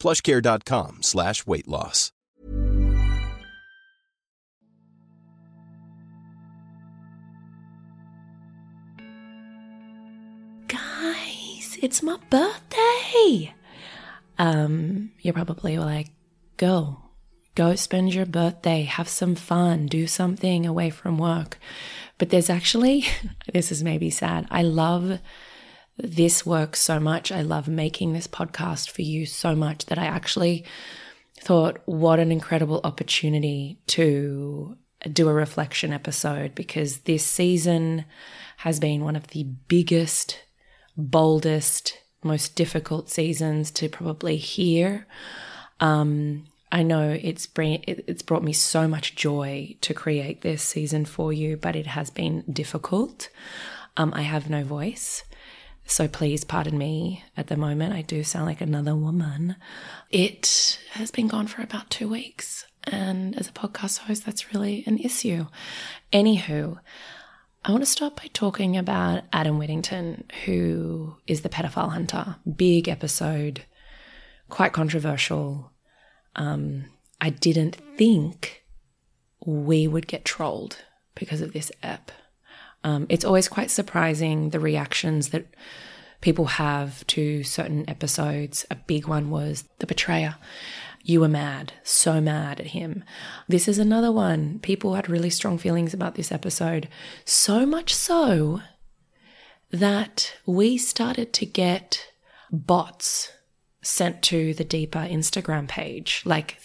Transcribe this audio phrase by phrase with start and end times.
[0.00, 2.10] plushcare.com slash weight loss.
[10.68, 13.54] Guys, it's my birthday.
[14.38, 16.08] Um, you're probably like,
[16.56, 17.02] go,
[17.54, 21.58] go spend your birthday, have some fun, do something away from work.
[22.16, 23.04] But there's actually,
[23.52, 24.46] this is maybe sad.
[24.50, 25.18] I love
[26.02, 27.30] this work so much.
[27.32, 30.64] I love making this podcast for you so much that I actually
[31.40, 34.76] thought, what an incredible opportunity to
[35.12, 38.04] do a reflection episode because this season
[38.58, 40.40] has been one of the biggest,
[40.96, 45.06] boldest, most difficult seasons to probably hear.
[45.80, 51.04] Um, I know it's bring, it's brought me so much joy to create this season
[51.04, 53.30] for you, but it has been difficult.
[53.96, 55.24] Um, I have no voice.
[55.90, 57.92] So please pardon me at the moment.
[57.92, 59.56] I do sound like another woman.
[60.08, 62.64] It has been gone for about two weeks.
[62.84, 65.48] And as a podcast host, that's really an issue.
[66.12, 66.78] Anywho,
[67.64, 72.36] I want to start by talking about Adam Whittington, who is the pedophile hunter.
[72.56, 73.64] Big episode,
[74.48, 75.72] quite controversial.
[76.36, 76.84] Um,
[77.20, 78.62] I didn't think
[79.44, 80.84] we would get trolled
[81.16, 82.12] because of this app.
[82.82, 85.46] Um, it's always quite surprising the reactions that
[86.20, 88.66] people have to certain episodes.
[88.70, 90.36] A big one was The Betrayer.
[91.02, 93.04] You were mad, so mad at him.
[93.48, 94.58] This is another one.
[94.60, 96.88] People had really strong feelings about this episode,
[97.24, 98.60] so much so
[99.70, 102.08] that we started to get
[102.50, 103.32] bots
[103.82, 106.58] sent to the deeper Instagram page, like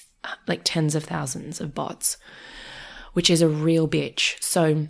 [0.47, 2.17] like tens of thousands of bots,
[3.13, 4.41] which is a real bitch.
[4.43, 4.87] So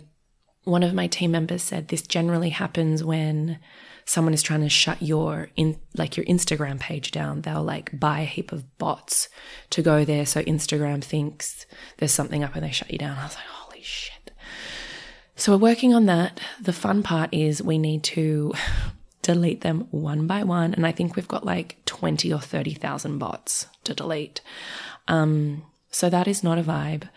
[0.66, 3.58] one of my team members said this generally happens when
[4.04, 7.42] someone is trying to shut your in like your Instagram page down.
[7.42, 9.28] They'll like buy a heap of bots
[9.70, 11.66] to go there so Instagram thinks
[11.98, 13.16] there's something up and they shut you down.
[13.16, 14.32] I was like, holy shit.
[15.36, 16.40] So we're working on that.
[16.60, 18.52] The fun part is we need to
[19.22, 20.74] delete them one by one.
[20.74, 24.40] And I think we've got like 20 or 30,000 bots to delete.
[25.06, 27.08] Um, so that is not a vibe.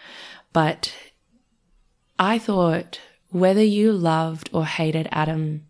[0.53, 0.93] But
[2.19, 2.99] I thought
[3.29, 5.65] whether you loved or hated Adam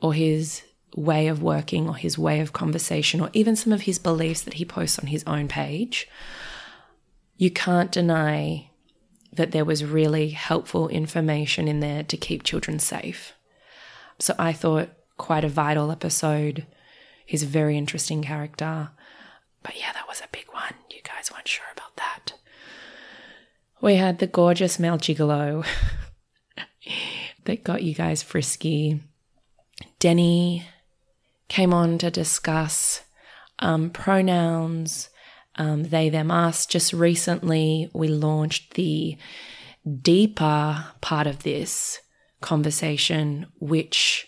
[0.00, 0.62] or his
[0.96, 4.54] way of working or his way of conversation or even some of his beliefs that
[4.54, 6.08] he posts on his own page,
[7.36, 8.70] you can't deny
[9.32, 13.32] that there was really helpful information in there to keep children safe.
[14.20, 16.66] So I thought quite a vital episode.
[17.26, 18.90] He's a very interesting character.
[19.62, 20.74] But yeah, that was a big one.
[20.90, 22.34] You guys weren't sure about that.
[23.80, 25.66] We had the gorgeous male gigolo
[27.44, 29.00] that got you guys frisky.
[29.98, 30.66] Denny
[31.48, 33.02] came on to discuss
[33.58, 35.08] um, pronouns,
[35.56, 36.66] um, they, them, us.
[36.66, 39.16] Just recently, we launched the
[40.02, 42.00] deeper part of this
[42.40, 44.26] conversation, which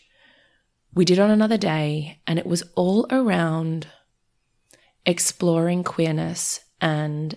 [0.94, 3.88] we did on another day, and it was all around
[5.04, 7.36] exploring queerness and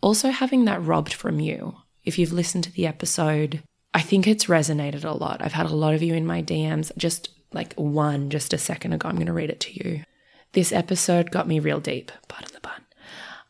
[0.00, 1.76] also having that robbed from you.
[2.04, 3.62] If you've listened to the episode,
[3.94, 5.42] I think it's resonated a lot.
[5.42, 8.92] I've had a lot of you in my DMs, just like one just a second
[8.94, 9.08] ago.
[9.08, 10.04] I'm going to read it to you.
[10.52, 12.82] This episode got me real deep, part of the bun.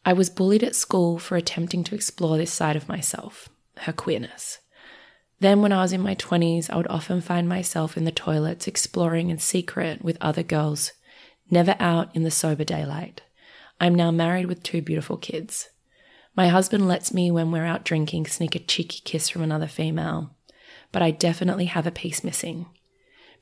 [0.05, 3.49] I was bullied at school for attempting to explore this side of myself,
[3.79, 4.59] her queerness.
[5.39, 8.69] Then, when I was in my 20s, I would often find myself in the toilets
[8.69, 10.93] exploring in secret with other girls,
[11.50, 13.23] never out in the sober daylight.
[13.81, 15.69] I'm now married with two beautiful kids.
[16.34, 20.34] My husband lets me, when we're out drinking, sneak a cheeky kiss from another female,
[20.90, 22.67] but I definitely have a piece missing.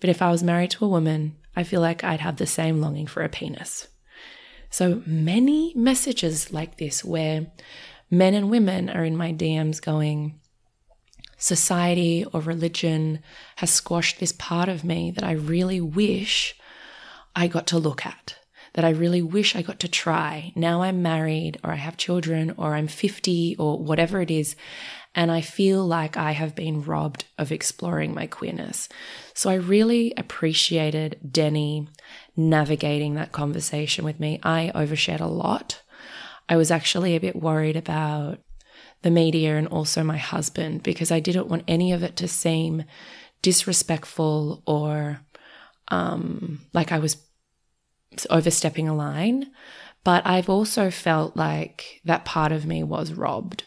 [0.01, 2.81] But if I was married to a woman, I feel like I'd have the same
[2.81, 3.89] longing for a penis.
[4.71, 7.47] So many messages like this where
[8.11, 10.41] men and women are in my DMs going,
[11.37, 13.21] society or religion
[13.57, 16.57] has squashed this part of me that I really wish
[17.35, 18.37] I got to look at,
[18.75, 20.53] that I really wish I got to try.
[20.55, 24.57] Now I'm married or I have children or I'm 50 or whatever it is.
[25.15, 28.89] And I feel like I have been robbed of exploring my queerness.
[29.35, 31.89] So I really appreciated Denny
[32.37, 34.39] navigating that conversation with me.
[34.43, 35.83] I overshared a lot.
[36.49, 38.39] I was actually a bit worried about
[39.03, 42.85] the media and also my husband because I didn't want any of it to seem
[43.43, 45.21] disrespectful or
[45.89, 47.17] um, like I was
[48.29, 49.51] overstepping a line.
[50.03, 53.65] But I've also felt like that part of me was robbed.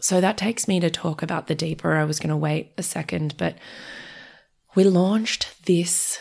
[0.00, 1.94] So that takes me to talk about the deeper.
[1.94, 3.56] I was going to wait a second, but
[4.74, 6.18] we launched this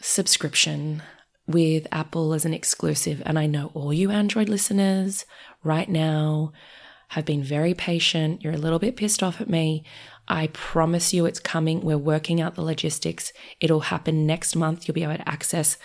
[0.00, 1.02] subscription
[1.46, 3.22] with Apple as an exclusive.
[3.26, 5.26] And I know all you Android listeners
[5.62, 6.52] right now
[7.08, 8.42] have been very patient.
[8.42, 9.84] You're a little bit pissed off at me.
[10.28, 11.82] I promise you it's coming.
[11.82, 13.32] We're working out the logistics.
[13.60, 14.88] It'll happen next month.
[14.88, 15.76] You'll be able to access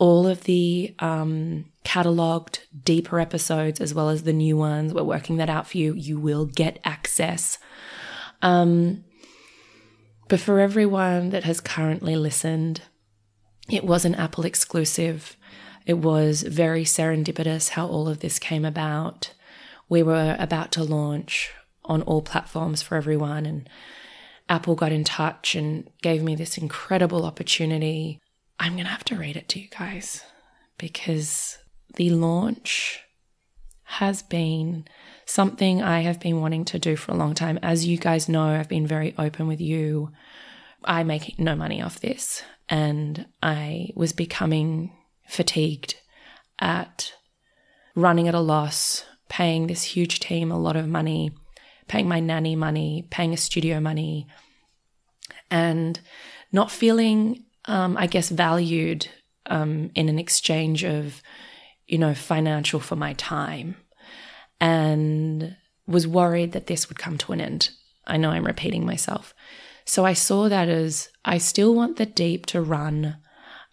[0.00, 4.94] all of the um, cataloged deeper episodes as well as the new ones.
[4.94, 5.94] We're working that out for you.
[5.94, 7.58] You will get access.
[8.40, 9.04] Um,
[10.26, 12.80] but for everyone that has currently listened,
[13.68, 15.36] it was an Apple exclusive.
[15.84, 19.34] It was very serendipitous how all of this came about.
[19.90, 21.52] We were about to launch
[21.84, 23.68] on all platforms for everyone, and
[24.48, 28.18] Apple got in touch and gave me this incredible opportunity
[28.60, 30.22] I'm going to have to read it to you guys
[30.76, 31.56] because
[31.94, 33.00] the launch
[33.84, 34.86] has been
[35.24, 37.58] something I have been wanting to do for a long time.
[37.62, 40.10] As you guys know, I've been very open with you.
[40.84, 44.92] I make no money off this, and I was becoming
[45.26, 45.94] fatigued
[46.58, 47.14] at
[47.94, 51.32] running at a loss, paying this huge team a lot of money,
[51.88, 54.26] paying my nanny money, paying a studio money,
[55.50, 56.00] and
[56.52, 59.08] not feeling um, I guess, valued
[59.46, 61.22] um, in an exchange of,
[61.86, 63.76] you know, financial for my time,
[64.60, 67.70] and was worried that this would come to an end.
[68.06, 69.34] I know I'm repeating myself.
[69.84, 73.16] So I saw that as I still want the deep to run.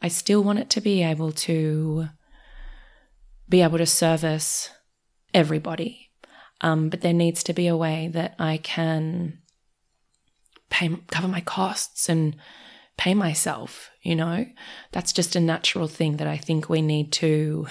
[0.01, 2.07] I still want it to be able to
[3.49, 4.69] be able to service
[5.33, 6.09] everybody.
[6.61, 9.39] Um, but there needs to be a way that I can
[10.69, 12.35] pay cover my costs and
[12.97, 14.45] pay myself, you know?
[14.91, 17.67] That's just a natural thing that I think we need to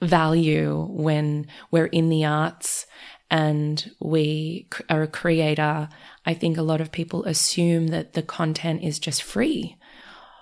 [0.00, 2.86] value when we're in the arts
[3.30, 5.88] and we are a creator.
[6.26, 9.76] I think a lot of people assume that the content is just free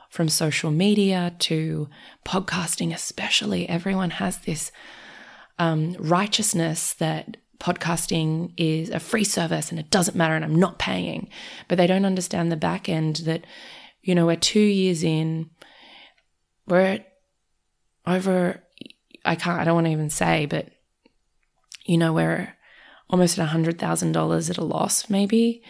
[0.09, 1.89] from social media to
[2.27, 3.69] podcasting, especially.
[3.69, 4.73] Everyone has this
[5.59, 10.79] um, righteousness that podcasting is a free service and it doesn't matter and I'm not
[10.79, 11.29] paying.
[11.69, 13.45] But they don't understand the back end that,
[14.03, 15.51] you know, we're two years in,
[16.67, 17.05] we're
[18.07, 18.63] over,
[19.25, 20.69] I can't, I don't want to even say, but,
[21.85, 22.57] you know, we're
[23.11, 25.63] almost at $100,000 at a loss, maybe.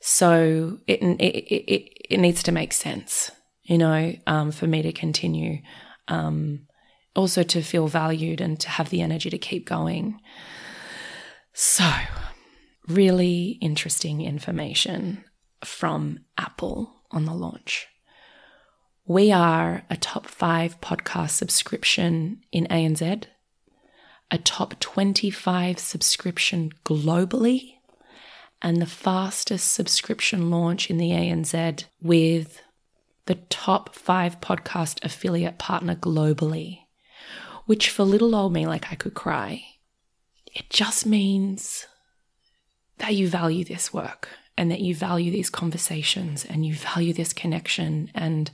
[0.00, 3.30] So it, it, it, it, needs to make sense,
[3.62, 5.62] you know, um, for me to continue.
[6.08, 6.66] Um,
[7.16, 10.20] also to feel valued and to have the energy to keep going.
[11.56, 11.88] So,
[12.88, 15.22] really interesting information
[15.62, 17.86] from Apple on the launch.
[19.06, 23.26] We are a top five podcast subscription in ANZ,
[24.32, 27.74] a top 25 subscription globally,
[28.60, 32.62] and the fastest subscription launch in the ANZ with
[33.26, 36.80] the top five podcast affiliate partner globally,
[37.66, 39.62] which for little old me, like I could cry
[40.54, 41.86] it just means
[42.98, 47.32] that you value this work and that you value these conversations and you value this
[47.32, 48.10] connection.
[48.14, 48.50] And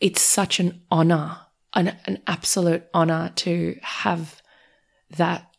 [0.00, 1.38] it's such an honor,
[1.74, 4.42] an, an absolute honor to have
[5.10, 5.50] that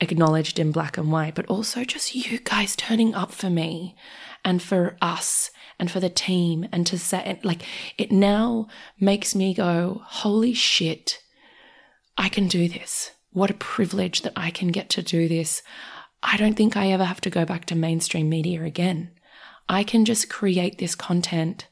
[0.00, 3.94] acknowledged in black and white, but also just you guys turning up for me
[4.44, 7.62] and for us and for the team and to say, like,
[7.96, 8.66] it now
[8.98, 11.22] makes me go, holy shit,
[12.16, 13.12] I can do this.
[13.32, 15.62] What a privilege that I can get to do this.
[16.22, 19.10] I don't think I ever have to go back to mainstream media again.
[19.68, 21.68] I can just create this content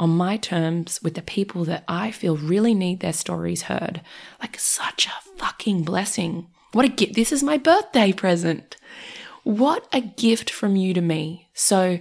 [0.00, 4.00] on my terms with the people that I feel really need their stories heard.
[4.40, 6.48] Like such a fucking blessing.
[6.72, 7.14] What a gift.
[7.14, 8.76] This is my birthday present.
[9.44, 11.48] What a gift from you to me.
[11.54, 12.00] So,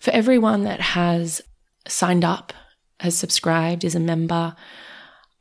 [0.00, 1.42] for everyone that has
[1.86, 2.52] signed up,
[3.00, 4.56] has subscribed, is a member,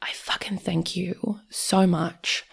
[0.02, 2.44] I fucking thank you so much.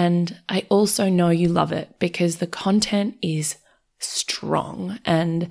[0.00, 3.56] And I also know you love it because the content is
[3.98, 4.98] strong.
[5.04, 5.50] And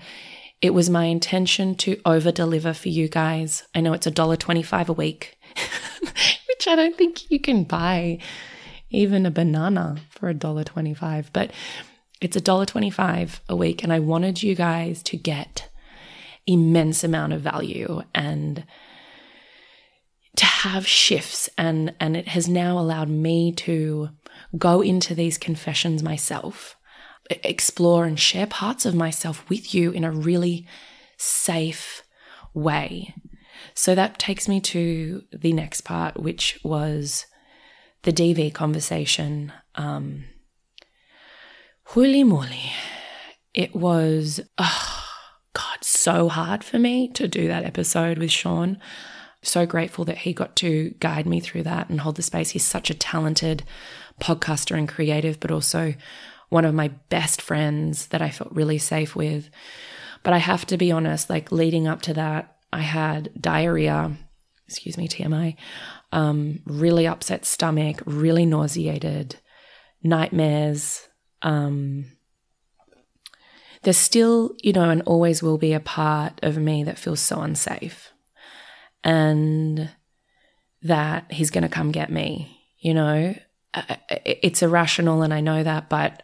[0.59, 3.61] it was my intention to over deliver for you guys.
[3.75, 5.37] I know it's a dollar twenty-five a week,
[6.01, 8.17] which I don't think you can buy
[8.89, 11.51] even a banana for a dollar twenty-five, but
[12.19, 15.69] it's a dollar twenty-five a week, and I wanted you guys to get
[16.47, 18.65] immense amount of value and
[20.37, 21.51] to have shifts.
[21.55, 24.09] And and it has now allowed me to
[24.57, 26.75] go into these confessions myself
[27.29, 30.67] explore and share parts of myself with you in a really
[31.17, 32.03] safe
[32.53, 33.13] way.
[33.73, 37.25] So that takes me to the next part, which was
[38.03, 39.51] the DV conversation.
[39.75, 40.25] Um,
[41.83, 42.71] holy moly.
[43.53, 45.05] It was, oh,
[45.53, 48.79] God, so hard for me to do that episode with Sean.
[49.41, 52.51] So grateful that he got to guide me through that and hold the space.
[52.51, 53.63] He's such a talented
[54.19, 55.93] podcaster and creative, but also
[56.49, 59.49] one of my best friends that I felt really safe with.
[60.23, 64.15] But I have to be honest, like leading up to that, I had diarrhea,
[64.67, 65.55] excuse me, TMI,
[66.11, 69.37] um, really upset stomach, really nauseated,
[70.03, 71.07] nightmares.
[71.41, 72.05] Um,
[73.83, 77.41] there's still, you know, and always will be a part of me that feels so
[77.41, 78.11] unsafe.
[79.03, 79.89] And
[80.81, 83.35] that he's going to come get me, you know?
[83.73, 86.23] It's irrational and I know that, but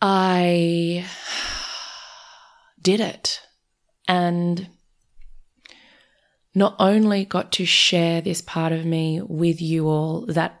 [0.00, 1.06] I
[2.80, 3.40] did it.
[4.06, 4.68] And
[6.54, 10.60] not only got to share this part of me with you all that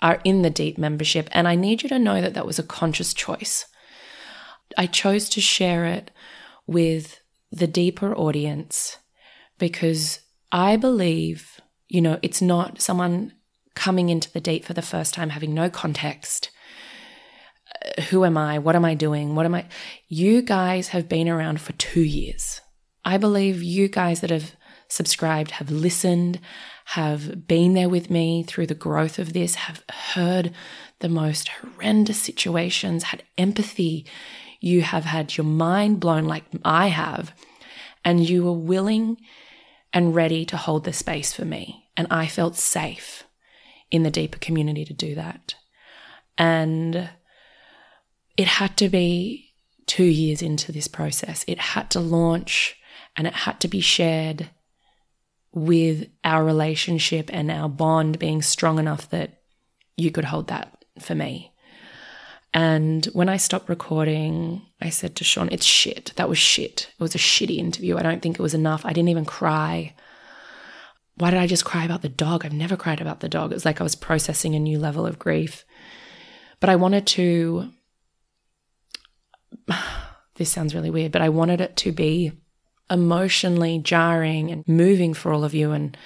[0.00, 2.64] are in the deep membership, and I need you to know that that was a
[2.64, 3.66] conscious choice.
[4.76, 6.10] I chose to share it
[6.66, 8.98] with the deeper audience
[9.58, 10.20] because
[10.52, 13.32] I believe, you know, it's not someone
[13.78, 16.50] coming into the date for the first time, having no context.
[17.72, 18.58] Uh, who am I?
[18.58, 19.36] What am I doing?
[19.36, 19.66] What am I?
[20.08, 22.60] You guys have been around for two years.
[23.04, 24.56] I believe you guys that have
[24.88, 26.40] subscribed have listened,
[26.86, 30.52] have been there with me through the growth of this, have heard
[30.98, 34.04] the most horrendous situations, had empathy.
[34.60, 37.32] You have had your mind blown like I have,
[38.04, 39.18] and you were willing
[39.92, 41.84] and ready to hold the space for me.
[41.96, 43.24] And I felt safe
[43.90, 45.54] in the deeper community to do that.
[46.36, 47.10] And
[48.36, 49.52] it had to be
[49.86, 51.44] two years into this process.
[51.48, 52.76] It had to launch
[53.16, 54.50] and it had to be shared
[55.52, 59.40] with our relationship and our bond being strong enough that
[59.96, 61.52] you could hold that for me.
[62.54, 66.12] And when I stopped recording, I said to Sean, it's shit.
[66.16, 66.90] That was shit.
[66.98, 67.96] It was a shitty interview.
[67.96, 68.84] I don't think it was enough.
[68.84, 69.94] I didn't even cry
[71.18, 72.44] why did I just cry about the dog?
[72.44, 73.50] I've never cried about the dog.
[73.50, 75.64] It was like I was processing a new level of grief.
[76.60, 77.70] But I wanted to,
[80.36, 82.32] this sounds really weird, but I wanted it to be
[82.90, 85.72] emotionally jarring and moving for all of you.
[85.72, 85.96] And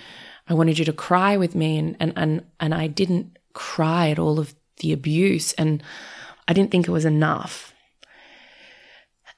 [0.49, 1.79] I wanted you to cry with me.
[1.79, 5.53] And, and, and, and I didn't cry at all of the abuse.
[5.55, 5.83] And
[6.49, 7.75] I didn't think it was enough.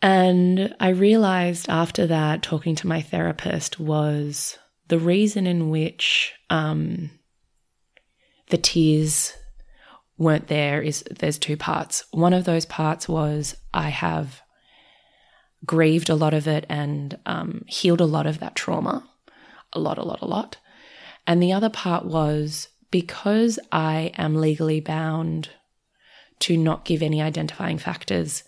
[0.01, 7.11] And I realized after that, talking to my therapist was the reason in which um,
[8.51, 9.33] the tears
[10.17, 12.05] weren't there is there's two parts.
[12.11, 14.43] One of those parts was I have
[15.65, 19.09] grieved a lot of it and um, healed a lot of that trauma,
[19.73, 20.59] a lot, a lot, a lot.
[21.27, 25.49] And the other part was because I am legally bound
[26.41, 28.45] to not give any identifying factors,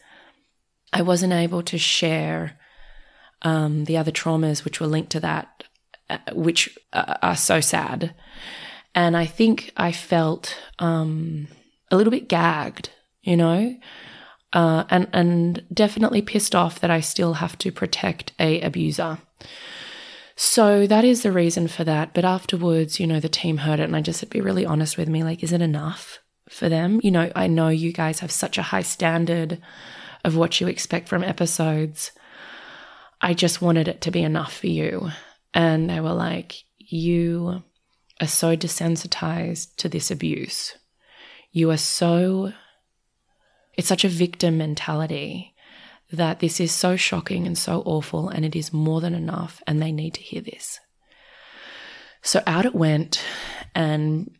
[0.93, 2.59] I wasn't able to share
[3.43, 5.65] um, the other traumas which were linked to that
[6.33, 8.15] which uh, are so sad.
[8.95, 11.49] And I think I felt um,
[11.91, 12.91] a little bit gagged,
[13.23, 13.77] you know,
[14.53, 19.19] uh, and and definitely pissed off that I still have to protect a abuser.
[20.35, 22.15] So that is the reason for that.
[22.15, 24.97] But afterwards, you know, the team heard it, and I just said, "Be really honest
[24.97, 25.25] with me.
[25.25, 27.01] Like, is it enough for them?
[27.03, 29.61] You know, I know you guys have such a high standard
[30.25, 32.13] of what you expect from episodes.
[33.21, 35.11] I just wanted it to be enough for you."
[35.57, 37.65] And they were like, You
[38.21, 40.77] are so desensitized to this abuse.
[41.51, 42.53] You are so,
[43.75, 45.55] it's such a victim mentality
[46.13, 49.81] that this is so shocking and so awful, and it is more than enough, and
[49.81, 50.79] they need to hear this.
[52.21, 53.25] So out it went,
[53.75, 54.31] and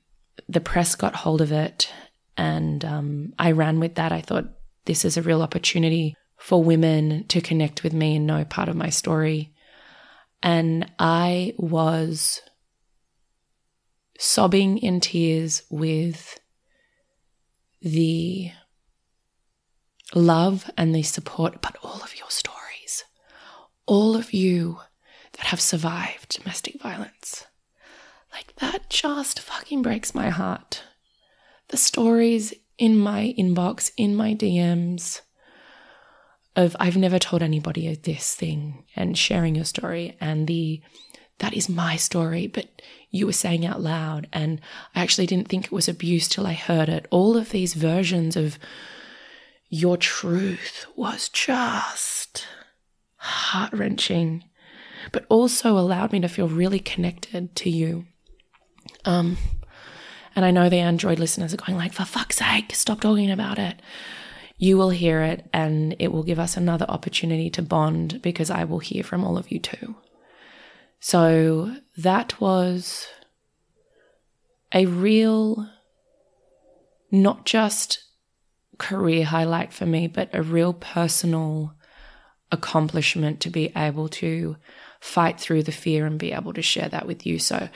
[0.51, 1.91] the press got hold of it,
[2.37, 4.13] and um, I ran with that.
[4.13, 4.51] I thought
[4.85, 8.77] this is a real opportunity for women to connect with me and know part of
[8.77, 9.55] my story.
[10.43, 12.41] And I was
[14.19, 16.41] sobbing in tears with
[17.83, 18.51] the
[20.15, 23.05] love and the support, but all of your stories,
[23.87, 24.79] all of you
[25.33, 27.47] that have survived domestic violence.
[28.33, 30.83] Like that just fucking breaks my heart.
[31.69, 35.21] The stories in my inbox, in my DMs
[36.57, 40.81] of I've never told anybody this thing and sharing your story and the
[41.39, 44.61] that is my story, but you were saying out loud and
[44.95, 47.07] I actually didn't think it was abuse till I heard it.
[47.11, 48.59] All of these versions of
[49.69, 52.47] your truth was just
[53.17, 54.45] heart wrenching,
[55.13, 58.07] but also allowed me to feel really connected to you.
[59.05, 59.37] Um,
[60.35, 63.59] and I know the Android listeners are going like, for fuck's sake, stop talking about
[63.59, 63.81] it.
[64.59, 68.65] You will hear it and it will give us another opportunity to bond because I
[68.65, 69.97] will hear from all of you too.
[70.99, 73.07] So that was
[74.73, 75.69] a real,
[77.11, 78.03] not just
[78.79, 81.75] career highlight for me, but a real personal
[82.51, 84.57] accomplishment to be able to
[85.01, 87.39] fight through the fear and be able to share that with you.
[87.39, 87.69] So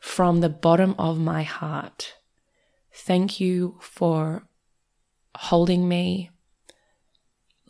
[0.00, 2.14] from the bottom of my heart,
[2.92, 4.44] thank you for
[5.36, 6.30] holding me,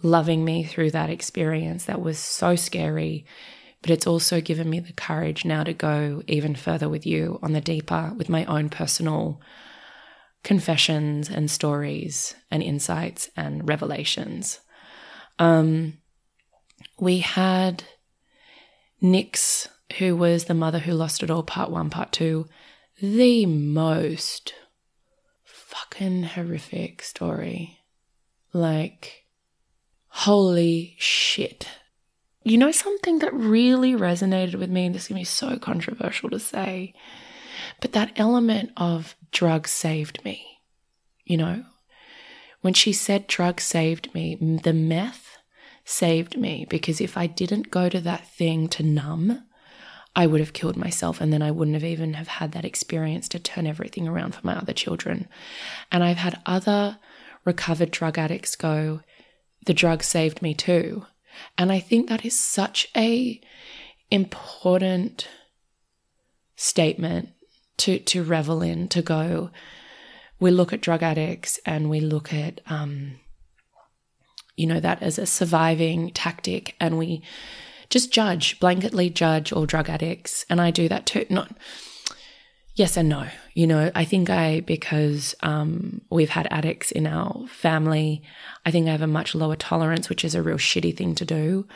[0.02, 3.24] loving me through that experience that was so scary.
[3.80, 7.52] But it's also given me the courage now to go even further with you on
[7.52, 9.40] the deeper, with my own personal
[10.44, 14.60] confessions and stories and insights and revelations.
[15.38, 15.98] Um,
[16.98, 17.84] we had
[19.00, 22.46] Nix who was the mother who lost it all, part one, part two,
[23.00, 24.54] the most
[25.72, 27.78] fucking horrific story.
[28.52, 29.24] Like,
[30.08, 31.66] holy shit.
[32.42, 35.58] You know, something that really resonated with me, and this is going to be so
[35.58, 36.92] controversial to say,
[37.80, 40.44] but that element of drugs saved me.
[41.24, 41.64] You know,
[42.60, 45.38] when she said drugs saved me, the meth
[45.86, 49.44] saved me because if I didn't go to that thing to numb,
[50.14, 53.28] I would have killed myself and then I wouldn't have even have had that experience
[53.30, 55.28] to turn everything around for my other children.
[55.90, 56.98] And I've had other
[57.44, 59.00] recovered drug addicts go,
[59.64, 61.06] the drug saved me too.
[61.56, 63.40] And I think that is such a
[64.10, 65.28] important
[66.56, 67.30] statement
[67.78, 69.50] to to revel in, to go,
[70.38, 73.18] we look at drug addicts and we look at um,
[74.56, 77.22] you know, that as a surviving tactic and we
[77.92, 80.46] just judge, blanketly judge all drug addicts.
[80.48, 81.26] And I do that too.
[81.28, 81.50] Not
[82.74, 83.26] yes and no.
[83.52, 88.22] You know, I think I, because um, we've had addicts in our family,
[88.64, 91.26] I think I have a much lower tolerance, which is a real shitty thing to
[91.26, 91.66] do.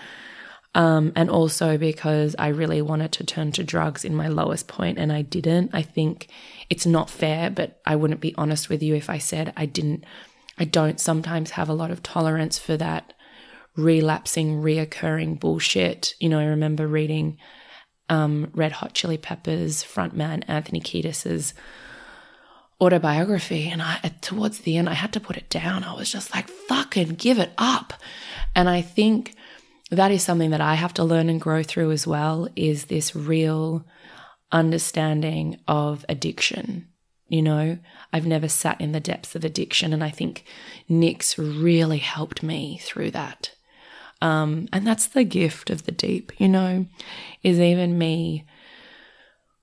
[0.74, 4.98] Um, and also because I really wanted to turn to drugs in my lowest point
[4.98, 5.70] and I didn't.
[5.74, 6.28] I think
[6.70, 10.04] it's not fair, but I wouldn't be honest with you if I said I didn't.
[10.58, 13.12] I don't sometimes have a lot of tolerance for that
[13.76, 16.14] relapsing, reoccurring bullshit.
[16.18, 17.38] You know, I remember reading
[18.08, 21.54] um, Red Hot Chili Peppers frontman Anthony Kiedis's
[22.80, 25.84] autobiography, and I towards the end I had to put it down.
[25.84, 27.94] I was just like, "Fucking give it up,"
[28.54, 29.34] and I think
[29.90, 32.48] that is something that I have to learn and grow through as well.
[32.56, 33.86] Is this real
[34.52, 36.88] understanding of addiction?
[37.28, 37.78] You know,
[38.12, 40.44] I've never sat in the depths of addiction, and I think
[40.88, 43.55] Nix really helped me through that.
[44.22, 46.86] Um, and that's the gift of the deep, you know,
[47.42, 48.46] is even me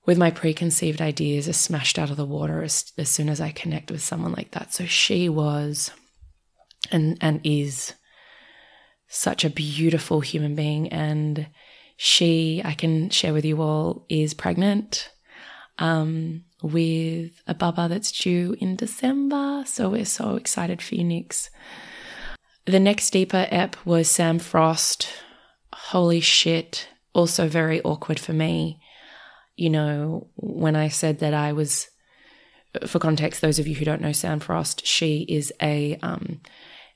[0.06, 3.50] with my preconceived ideas are smashed out of the water as, as soon as I
[3.50, 4.72] connect with someone like that.
[4.72, 5.90] So she was
[6.92, 7.94] and and is
[9.08, 11.46] such a beautiful human being and
[11.96, 15.10] she I can share with you all is pregnant
[15.78, 19.64] um, with a baba that's due in December.
[19.66, 21.50] So we're so excited for you, Nix.
[22.66, 25.08] The next deeper ep was Sam Frost.
[25.72, 26.88] Holy shit.
[27.12, 28.80] Also very awkward for me.
[29.56, 31.88] You know, when I said that I was,
[32.86, 36.40] for context, those of you who don't know Sam Frost, she is a um,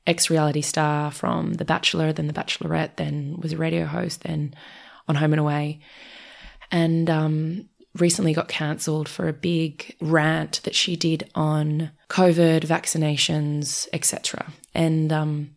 [0.07, 4.55] ex reality star from The Bachelor, then The Bachelorette, then was a radio host, then
[5.07, 5.81] on Home and Away.
[6.73, 13.87] And um, recently got cancelled for a big rant that she did on COVID, vaccinations,
[13.93, 14.53] etc.
[14.75, 15.51] And um,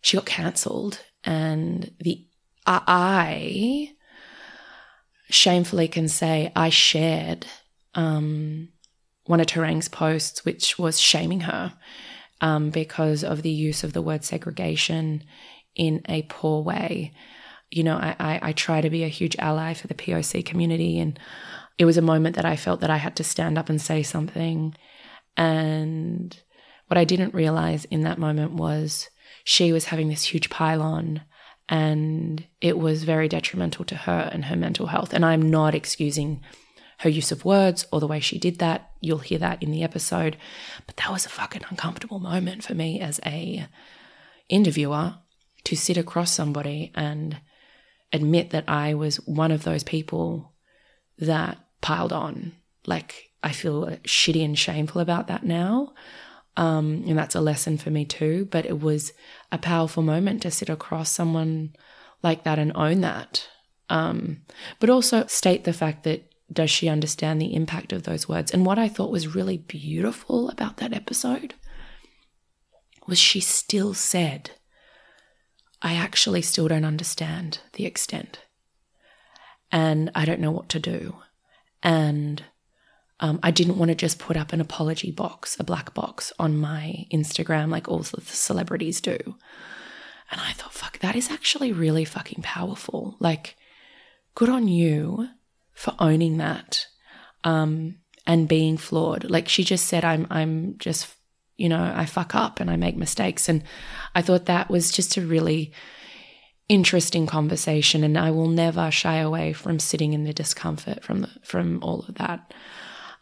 [0.00, 2.24] she got cancelled, and the
[2.66, 3.92] I
[5.30, 7.46] shamefully can say I shared
[7.94, 8.68] um,
[9.24, 11.74] one of Tarang's posts, which was shaming her
[12.40, 15.24] um, because of the use of the word segregation
[15.74, 17.12] in a poor way.
[17.70, 20.98] You know, I, I, I try to be a huge ally for the POC community,
[20.98, 21.18] and
[21.76, 24.02] it was a moment that I felt that I had to stand up and say
[24.02, 24.74] something.
[25.36, 26.36] And
[26.86, 29.08] what I didn't realize in that moment was
[29.48, 31.22] she was having this huge pile-on
[31.70, 35.14] and it was very detrimental to her and her mental health.
[35.14, 36.42] And I'm not excusing
[36.98, 38.90] her use of words or the way she did that.
[39.00, 40.36] You'll hear that in the episode.
[40.86, 43.66] But that was a fucking uncomfortable moment for me as a
[44.50, 45.14] interviewer
[45.64, 47.40] to sit across somebody and
[48.12, 50.52] admit that I was one of those people
[51.16, 52.52] that piled on.
[52.84, 55.94] Like I feel shitty and shameful about that now.
[56.58, 58.48] Um, and that's a lesson for me too.
[58.50, 59.12] But it was
[59.52, 61.74] a powerful moment to sit across someone
[62.22, 63.48] like that and own that.
[63.88, 64.42] Um,
[64.80, 68.52] but also state the fact that does she understand the impact of those words?
[68.52, 71.54] And what I thought was really beautiful about that episode
[73.06, 74.50] was she still said,
[75.80, 78.40] I actually still don't understand the extent.
[79.70, 81.16] And I don't know what to do.
[81.82, 82.42] And
[83.20, 86.56] um, I didn't want to just put up an apology box, a black box on
[86.56, 89.18] my Instagram like all the celebrities do.
[90.30, 93.16] And I thought, fuck, that is actually really fucking powerful.
[93.18, 93.56] Like,
[94.34, 95.28] good on you
[95.72, 96.86] for owning that
[97.44, 99.24] um, and being flawed.
[99.24, 101.08] Like she just said, I'm, I'm just,
[101.56, 103.48] you know, I fuck up and I make mistakes.
[103.48, 103.64] And
[104.14, 105.72] I thought that was just a really
[106.68, 108.04] interesting conversation.
[108.04, 112.04] And I will never shy away from sitting in the discomfort from the, from all
[112.06, 112.52] of that.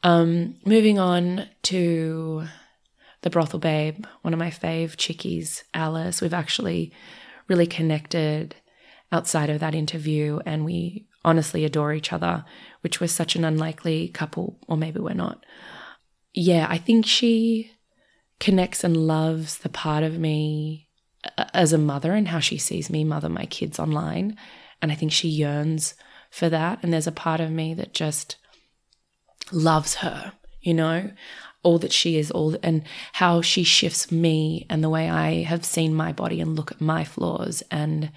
[0.02, 2.44] Um, moving on to
[3.22, 6.20] the brothel babe, one of my fave chickies, Alice.
[6.20, 6.92] We've actually
[7.48, 8.54] really connected
[9.11, 12.44] outside of that interview and we honestly adore each other,
[12.82, 15.44] which was such an unlikely couple, or maybe we're not.
[16.32, 17.72] Yeah, I think she
[18.38, 20.88] connects and loves the part of me
[21.37, 24.37] uh, as a mother and how she sees me mother my kids online.
[24.80, 25.94] And I think she yearns
[26.30, 26.78] for that.
[26.82, 28.37] And there's a part of me that just
[29.52, 31.11] loves her, you know,
[31.62, 35.64] all that she is, all and how she shifts me and the way I have
[35.64, 38.11] seen my body and look at my flaws and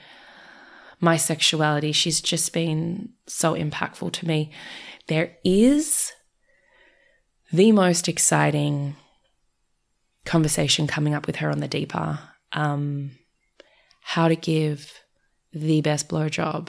[0.99, 1.91] my sexuality.
[1.91, 4.51] She's just been so impactful to me.
[5.07, 6.11] There is
[7.51, 8.95] the most exciting
[10.25, 12.19] conversation coming up with her on the deeper.
[12.51, 13.11] Um,
[14.01, 14.91] how to give
[15.51, 16.67] the best blowjob,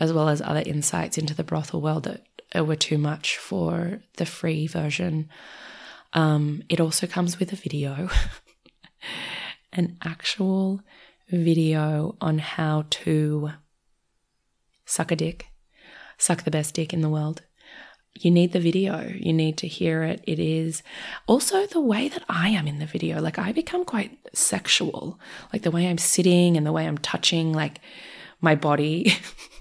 [0.00, 2.24] as well as other insights into the brothel world that
[2.60, 5.28] were too much for the free version.
[6.12, 8.10] Um, it also comes with a video,
[9.72, 10.82] an actual
[11.30, 13.52] video on how to
[14.84, 15.46] suck a dick,
[16.18, 17.42] suck the best dick in the world.
[18.14, 19.08] You need the video.
[19.08, 20.22] You need to hear it.
[20.26, 20.82] It is
[21.26, 23.20] also the way that I am in the video.
[23.22, 25.18] Like, I become quite sexual,
[25.50, 27.80] like the way I'm sitting and the way I'm touching, like
[28.40, 29.14] my body.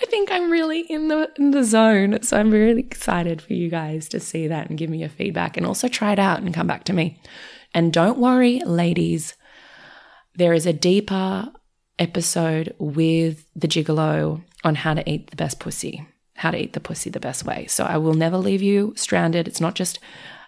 [0.00, 2.22] I think I'm really in the in the zone.
[2.22, 5.56] So I'm really excited for you guys to see that and give me your feedback
[5.56, 7.20] and also try it out and come back to me.
[7.74, 9.34] And don't worry, ladies,
[10.34, 11.52] there is a deeper
[11.98, 16.80] episode with the gigolo on how to eat the best pussy, how to eat the
[16.80, 17.66] pussy the best way.
[17.66, 19.46] So I will never leave you stranded.
[19.46, 19.98] It's not just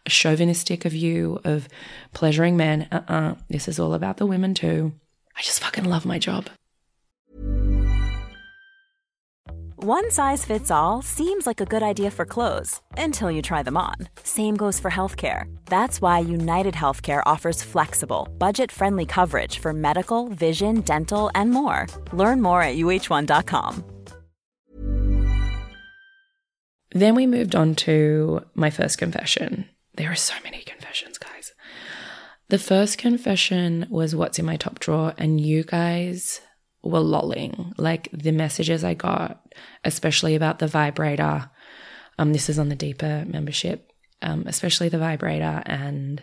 [0.07, 1.69] a chauvinistic of you of
[2.15, 2.89] pleasuring men.
[2.91, 3.35] Uh-uh.
[3.49, 4.93] This is all about the women too.
[5.37, 6.49] I just fucking love my job.
[9.83, 13.79] One size fits all seems like a good idea for clothes until you try them
[13.79, 13.95] on.
[14.23, 15.45] Same goes for healthcare.
[15.65, 21.87] That's why United Healthcare offers flexible, budget friendly coverage for medical, vision, dental, and more.
[22.13, 23.83] Learn more at uh1.com.
[26.93, 29.67] Then we moved on to my first confession.
[29.95, 31.55] There are so many confessions, guys.
[32.51, 36.43] The first confession was what's in my top drawer, and you guys
[36.83, 37.73] were lolling.
[37.77, 39.41] Like the messages I got,
[39.85, 41.51] especially about the vibrator.
[42.19, 43.91] Um, this is on the deeper membership,
[44.23, 46.23] um, especially the vibrator and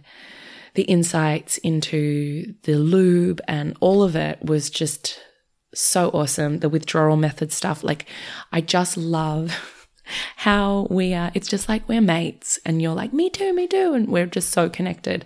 [0.76, 5.20] the insights into the lube and all of it was just
[5.74, 6.60] so awesome.
[6.60, 7.84] The withdrawal method stuff.
[7.84, 8.06] Like,
[8.52, 9.74] I just love
[10.38, 11.32] how we are.
[11.34, 13.93] It's just like we're mates, and you're like, me too, me too.
[13.93, 15.26] And we're just so connected.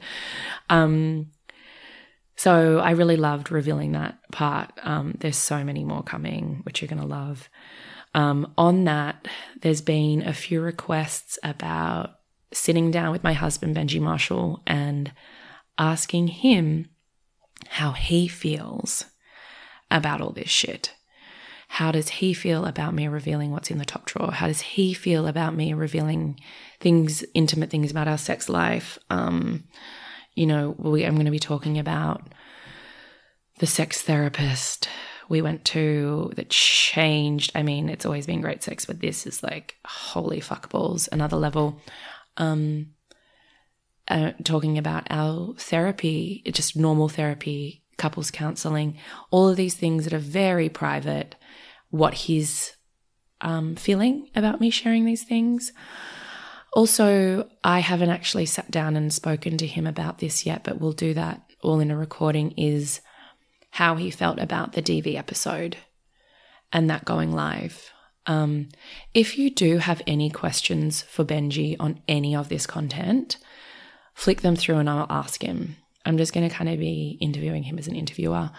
[0.69, 1.30] Um,
[2.35, 4.71] so I really loved revealing that part.
[4.83, 7.49] Um, there's so many more coming, which you're going to love.
[8.13, 9.27] Um, on that,
[9.61, 12.15] there's been a few requests about
[12.53, 15.11] sitting down with my husband, Benji Marshall, and
[15.77, 16.89] asking him
[17.67, 19.05] how he feels
[19.89, 20.93] about all this shit.
[21.67, 24.31] How does he feel about me revealing what's in the top drawer?
[24.31, 26.37] How does he feel about me revealing
[26.81, 28.99] things, intimate things about our sex life?
[29.09, 29.63] Um,
[30.33, 32.33] you know, we, I'm going to be talking about
[33.59, 34.89] the sex therapist,
[35.31, 37.53] we went to that changed.
[37.55, 41.37] I mean, it's always been great sex, but this is like holy fuck balls, another
[41.37, 41.79] level.
[42.35, 42.87] Um,
[44.09, 48.97] uh, talking about our therapy, just normal therapy, couples counseling,
[49.29, 51.35] all of these things that are very private.
[51.91, 52.75] What he's
[53.39, 55.71] um, feeling about me sharing these things.
[56.73, 60.93] Also, I haven't actually sat down and spoken to him about this yet, but we'll
[60.93, 62.51] do that all in a recording.
[62.57, 63.01] Is
[63.71, 65.77] how he felt about the DV episode
[66.71, 67.91] and that going live.
[68.25, 68.69] Um,
[69.13, 73.37] if you do have any questions for Benji on any of this content,
[74.13, 75.77] flick them through and I'll ask him.
[76.05, 78.51] I'm just going to kind of be interviewing him as an interviewer.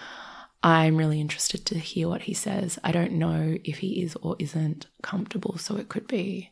[0.63, 2.79] I'm really interested to hear what he says.
[2.85, 6.51] I don't know if he is or isn't comfortable, so it could be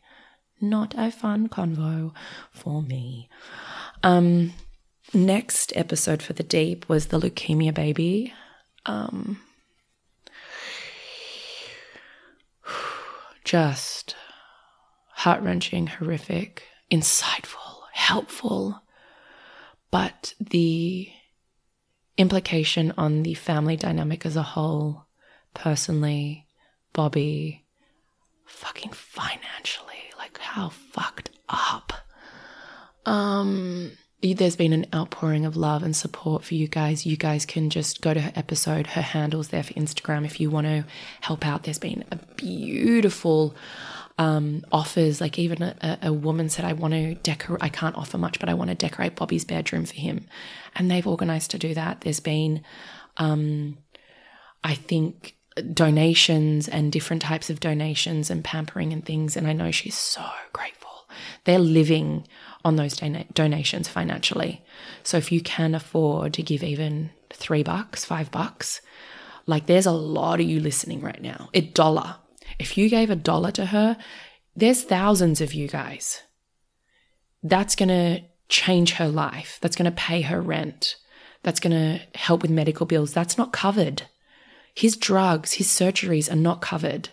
[0.60, 2.12] not a fun convo
[2.50, 3.28] for me.
[4.02, 4.52] Um,
[5.12, 8.32] next episode for the deep was the leukemia baby.
[8.86, 9.40] Um,
[13.44, 14.14] just
[15.10, 18.80] heart wrenching, horrific, insightful, helpful.
[19.90, 21.10] But the
[22.16, 25.06] implication on the family dynamic as a whole,
[25.52, 26.46] personally,
[26.92, 27.64] Bobby,
[28.46, 29.89] fucking financially,
[30.32, 31.92] like how fucked up.
[33.06, 37.06] Um, there's been an outpouring of love and support for you guys.
[37.06, 38.88] You guys can just go to her episode.
[38.88, 40.84] Her handle's there for Instagram if you want to
[41.22, 41.62] help out.
[41.62, 43.54] There's been a beautiful
[44.18, 45.20] um, offers.
[45.20, 48.50] Like even a, a woman said, I want to decorate, I can't offer much, but
[48.50, 50.26] I want to decorate Bobby's bedroom for him.
[50.76, 52.02] And they've organized to do that.
[52.02, 52.62] There's been,
[53.16, 53.78] um,
[54.62, 59.36] I think, donations and different types of donations and pampering and things.
[59.36, 60.90] And I know she's so grateful.
[61.44, 62.26] They're living
[62.64, 64.62] on those don- donations financially.
[65.02, 68.80] So if you can afford to give even three bucks, five bucks,
[69.46, 71.48] like there's a lot of you listening right now.
[71.54, 72.16] A dollar.
[72.58, 73.96] If you gave a dollar to her,
[74.54, 76.22] there's thousands of you guys.
[77.42, 79.58] That's going to change her life.
[79.62, 80.96] That's going to pay her rent.
[81.42, 83.14] That's going to help with medical bills.
[83.14, 84.02] That's not covered.
[84.74, 87.10] His drugs, his surgeries are not covered.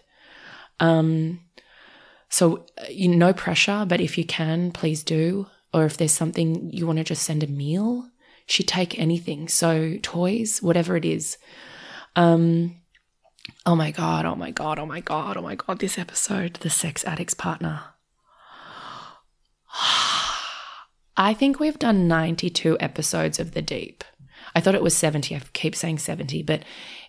[0.79, 1.41] Um,
[2.29, 5.47] so, uh, you no pressure, but if you can, please do.
[5.73, 8.09] Or if there's something you want to just send a meal,
[8.45, 9.47] she'd take anything.
[9.47, 11.37] So, toys, whatever it is.
[12.15, 12.77] Um,
[13.65, 16.69] oh my God, oh my God, oh my God, oh my God, this episode, The
[16.69, 17.81] Sex Addict's Partner.
[21.19, 24.03] I think we've done 92 episodes of The Deep.
[24.55, 25.35] I thought it was 70.
[25.35, 26.63] I keep saying 70, but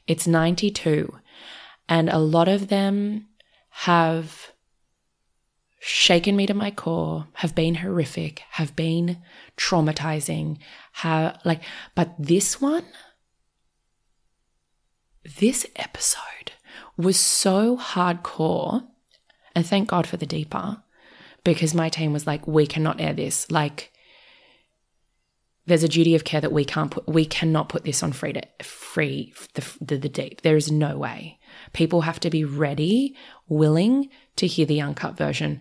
[0.09, 1.15] it's 92.
[1.89, 3.29] And a lot of them
[3.71, 4.53] have
[5.79, 9.19] shaken me to my core, have been horrific, have been
[9.57, 10.59] traumatizing,
[10.93, 11.63] have like,
[11.95, 12.85] but this one,
[15.39, 16.53] this episode
[16.97, 18.87] was so hardcore.
[19.55, 20.83] And thank God for the deeper
[21.45, 23.51] because my team was like, we cannot air this.
[23.51, 23.93] Like,
[25.69, 28.33] there's a duty of care that we can't put, we cannot put this on free
[28.33, 30.41] to free the, the, the deep.
[30.41, 31.39] There is no way.
[31.73, 33.15] People have to be ready,
[33.49, 35.61] willing to hear the uncut version.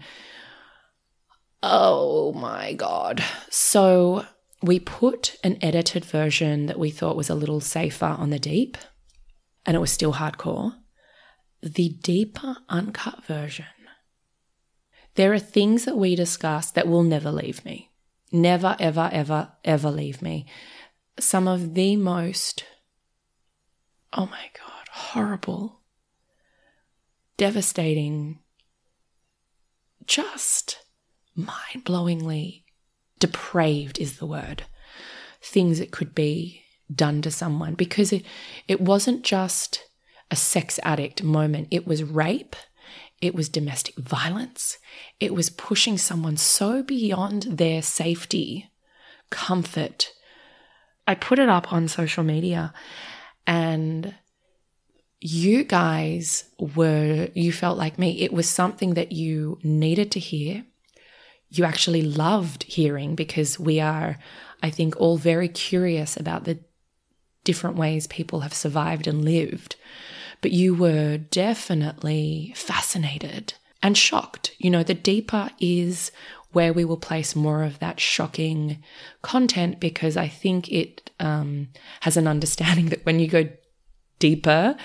[1.61, 3.23] Oh my God.
[3.49, 4.25] So
[4.61, 8.77] we put an edited version that we thought was a little safer on the deep,
[9.65, 10.73] and it was still hardcore.
[11.61, 13.65] The deeper uncut version.
[15.15, 17.91] There are things that we discuss that will never leave me.
[18.31, 20.45] Never, ever, ever, ever leave me.
[21.19, 22.65] Some of the most,
[24.13, 25.81] oh my God, horrible,
[27.37, 28.39] devastating
[30.05, 30.79] just
[31.35, 32.63] mind blowingly
[33.19, 34.63] depraved is the word.
[35.41, 36.63] Things that could be
[36.93, 38.25] done to someone because it,
[38.67, 39.83] it wasn't just
[40.31, 42.55] a sex addict moment, it was rape,
[43.21, 44.77] it was domestic violence,
[45.19, 48.69] it was pushing someone so beyond their safety,
[49.29, 50.13] comfort.
[51.07, 52.73] I put it up on social media
[53.45, 54.13] and
[55.19, 58.21] you guys were, you felt like me.
[58.21, 60.65] It was something that you needed to hear.
[61.49, 64.17] You actually loved hearing because we are,
[64.61, 66.59] I think, all very curious about the
[67.43, 69.77] different ways people have survived and lived.
[70.41, 74.55] But you were definitely fascinated and shocked.
[74.57, 76.11] You know, the deeper is
[76.51, 78.81] where we will place more of that shocking
[79.21, 81.69] content because I think it um,
[82.01, 83.49] has an understanding that when you go
[84.19, 84.75] deeper,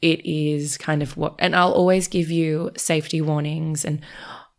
[0.00, 4.00] it is kind of what, and I'll always give you safety warnings and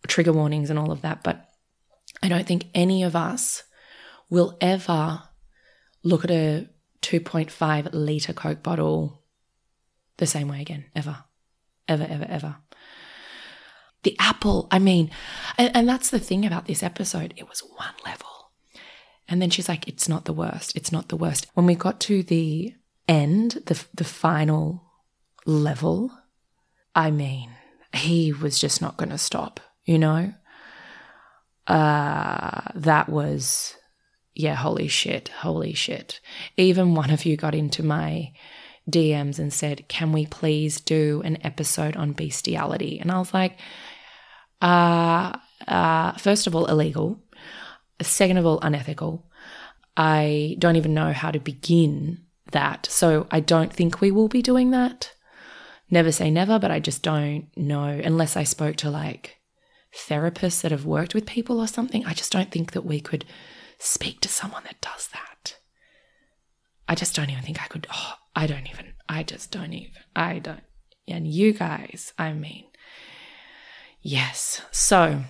[0.08, 1.24] trigger warnings and all of that.
[1.24, 1.50] But
[2.22, 3.64] I don't think any of us
[4.30, 5.24] will ever
[6.04, 6.68] look at a
[7.02, 9.23] 2.5 liter Coke bottle
[10.24, 11.18] the same way again, ever,
[11.90, 12.56] ever, ever, ever.
[14.04, 15.12] The apple, I mean,
[15.58, 18.30] and, and that's the thing about this episode, it was one level.
[19.28, 20.78] And then she's like, it's not the worst.
[20.78, 21.48] It's not the worst.
[21.56, 22.74] When we got to the
[23.06, 24.84] end, the, the final
[25.46, 26.12] level,
[26.96, 27.50] I mean,
[27.94, 30.34] he was just not going to stop, you know?
[31.68, 33.76] Uh, that was,
[34.36, 36.22] yeah, holy shit, holy shit.
[36.56, 38.32] Even one of you got into my
[38.90, 43.00] DMs and said, can we please do an episode on bestiality?
[43.00, 43.60] And I was like,
[44.62, 47.20] uh, uh, first of all, illegal.
[48.02, 49.26] Second of all, unethical.
[49.96, 52.20] I don't even know how to begin
[52.52, 52.88] that.
[52.88, 55.12] So I don't think we will be doing that.
[55.90, 59.38] Never say never, but I just don't know unless I spoke to like
[59.96, 62.06] therapists that have worked with people or something.
[62.06, 63.26] I just don't think that we could
[63.78, 65.58] speak to someone that does that.
[66.88, 67.88] I just don't even think I could.
[67.94, 68.94] Oh, I don't even.
[69.08, 70.02] I just don't even.
[70.16, 70.64] I don't.
[71.08, 72.66] And you guys, I mean,
[74.02, 74.62] yes.
[74.72, 75.24] So,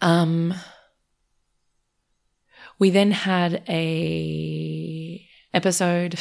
[0.00, 0.54] um,
[2.78, 6.18] we then had a episode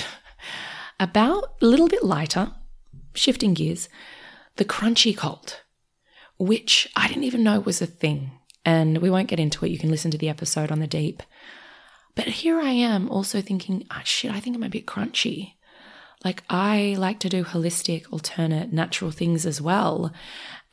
[0.99, 2.51] about a little bit lighter,
[3.13, 3.89] shifting gears,
[4.55, 5.63] the crunchy cult,
[6.37, 8.31] which I didn't even know was a thing.
[8.63, 9.69] And we won't get into it.
[9.69, 11.21] You can listen to the episode on the deep.
[12.15, 15.53] But here I am also thinking, oh, shit, I think I'm a bit crunchy.
[16.25, 20.11] Like, I like to do holistic, alternate, natural things as well.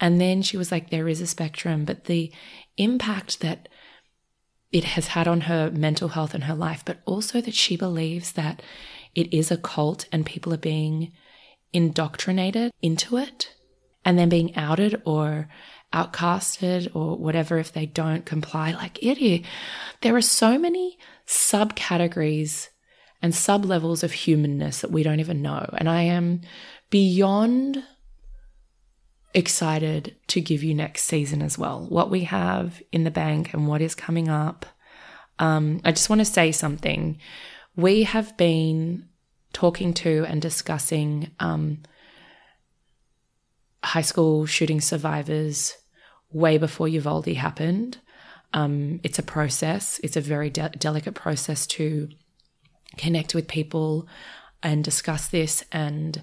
[0.01, 2.33] And then she was like, there is a spectrum, but the
[2.79, 3.69] impact that
[4.73, 8.33] it has had on her mental health and her life, but also that she believes
[8.33, 8.63] that
[9.15, 11.13] it is a cult and people are being
[11.73, 13.55] indoctrinated into it
[14.05, 15.49] and then being outed or
[15.93, 18.73] outcasted or whatever if they don't comply.
[18.73, 19.45] Like it,
[20.01, 22.69] there are so many subcategories
[23.23, 25.69] and sub levels of humanness that we don't even know.
[25.79, 26.41] And I am
[26.91, 27.83] beyond
[29.35, 31.87] excited to give you next season as well.
[31.89, 34.67] What we have in the bank and what is coming up.
[35.39, 37.19] Um, I just want to say something.
[37.77, 39.09] We have been
[39.53, 41.83] talking to and discussing um,
[43.83, 45.77] high school shooting survivors
[46.31, 47.99] way before Uvalde happened.
[48.55, 52.11] Um, it's a process, it's a very de- delicate process to
[52.97, 54.07] connect with people
[54.63, 56.23] and discuss this and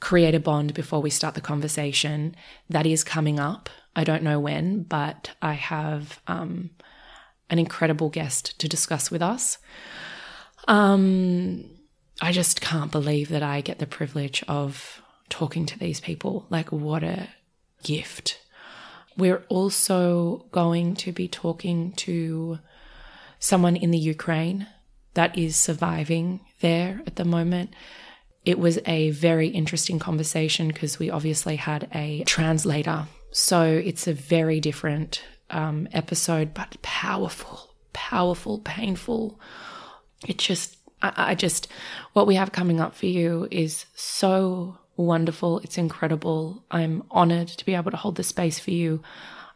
[0.00, 2.34] create a bond before we start the conversation.
[2.68, 3.70] That is coming up.
[3.94, 6.70] I don't know when, but I have um,
[7.48, 9.58] an incredible guest to discuss with us.
[10.68, 11.64] Um,
[12.20, 16.46] I just can't believe that I get the privilege of talking to these people.
[16.50, 17.28] Like, what a
[17.82, 18.40] gift.
[19.16, 22.58] We're also going to be talking to
[23.38, 24.66] someone in the Ukraine
[25.16, 27.74] that is surviving there at the moment.
[28.44, 33.06] It was a very interesting conversation because we obviously had a translator.
[33.32, 39.40] So it's a very different um, episode, but powerful, powerful, painful.
[40.26, 41.68] It just, I, I just,
[42.12, 45.58] what we have coming up for you is so wonderful.
[45.60, 46.64] It's incredible.
[46.70, 49.02] I'm honored to be able to hold the space for you.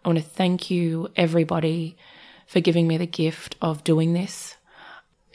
[0.05, 1.97] I want to thank you, everybody,
[2.47, 4.57] for giving me the gift of doing this.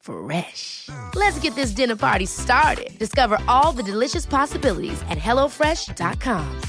[0.00, 0.88] Fresh.
[1.14, 2.98] Let's get this dinner party started.
[2.98, 6.60] Discover all the delicious possibilities at HelloFresh.com.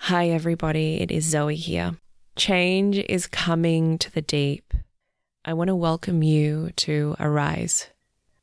[0.00, 1.00] Hi, everybody.
[1.00, 1.96] It is Zoe here.
[2.36, 4.74] Change is coming to the deep.
[5.44, 7.88] I want to welcome you to Arise.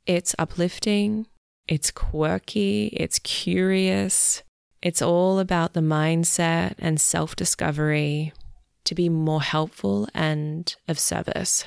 [0.06, 1.28] It's uplifting,
[1.68, 4.44] it's quirky, it's curious.
[4.82, 8.34] It's all about the mindset and self discovery
[8.86, 11.66] to be more helpful and of service.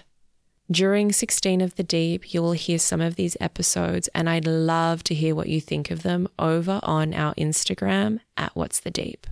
[0.71, 5.05] During 16 of the Deep, you will hear some of these episodes, and I'd love
[5.05, 9.27] to hear what you think of them over on our Instagram at What's the Deep.